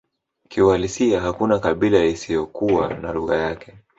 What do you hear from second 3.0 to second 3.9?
lugha yake